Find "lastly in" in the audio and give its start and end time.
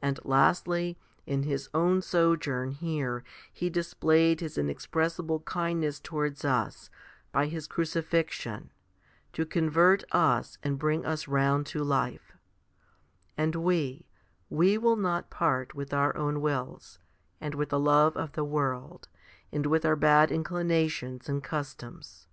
0.22-1.42